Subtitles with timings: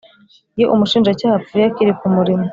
[0.57, 2.47] Iyo umushinjacyaha apfuye akiri ku murimo